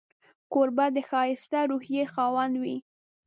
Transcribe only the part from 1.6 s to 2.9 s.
روحيې خاوند وي.